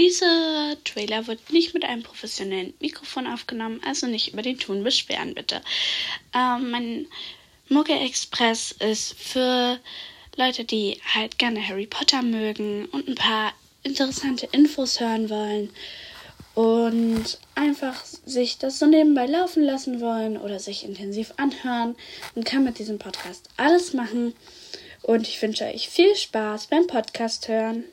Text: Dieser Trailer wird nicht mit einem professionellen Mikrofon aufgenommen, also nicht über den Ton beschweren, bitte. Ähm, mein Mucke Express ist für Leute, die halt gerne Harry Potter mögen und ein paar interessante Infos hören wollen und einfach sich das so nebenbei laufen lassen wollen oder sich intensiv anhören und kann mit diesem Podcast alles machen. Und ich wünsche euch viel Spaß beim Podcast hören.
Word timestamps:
Dieser 0.00 0.78
Trailer 0.82 1.26
wird 1.26 1.52
nicht 1.52 1.74
mit 1.74 1.84
einem 1.84 2.02
professionellen 2.02 2.72
Mikrofon 2.80 3.26
aufgenommen, 3.26 3.82
also 3.84 4.06
nicht 4.06 4.32
über 4.32 4.40
den 4.40 4.58
Ton 4.58 4.82
beschweren, 4.82 5.34
bitte. 5.34 5.60
Ähm, 6.34 6.70
mein 6.70 7.06
Mucke 7.68 7.92
Express 7.92 8.72
ist 8.72 9.12
für 9.18 9.78
Leute, 10.36 10.64
die 10.64 10.98
halt 11.14 11.36
gerne 11.36 11.68
Harry 11.68 11.86
Potter 11.86 12.22
mögen 12.22 12.86
und 12.86 13.08
ein 13.08 13.14
paar 13.14 13.52
interessante 13.82 14.48
Infos 14.52 15.00
hören 15.00 15.28
wollen 15.28 15.68
und 16.54 17.38
einfach 17.54 18.02
sich 18.06 18.56
das 18.56 18.78
so 18.78 18.86
nebenbei 18.86 19.26
laufen 19.26 19.62
lassen 19.62 20.00
wollen 20.00 20.38
oder 20.38 20.60
sich 20.60 20.82
intensiv 20.82 21.34
anhören 21.36 21.94
und 22.34 22.46
kann 22.46 22.64
mit 22.64 22.78
diesem 22.78 22.98
Podcast 22.98 23.50
alles 23.58 23.92
machen. 23.92 24.32
Und 25.02 25.28
ich 25.28 25.42
wünsche 25.42 25.66
euch 25.66 25.90
viel 25.90 26.16
Spaß 26.16 26.68
beim 26.68 26.86
Podcast 26.86 27.48
hören. 27.48 27.84